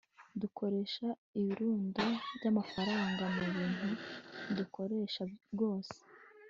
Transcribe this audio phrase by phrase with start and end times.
[0.41, 1.07] dukoresha
[1.39, 2.03] ibirundo
[2.37, 3.89] byamafaranga mubintu
[4.43, 5.21] tudakoresha
[5.53, 5.95] rwose